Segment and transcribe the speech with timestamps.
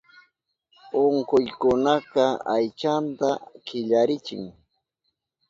[1.01, 3.29] Unkuykunaka aychanta
[3.65, 4.43] killarichin.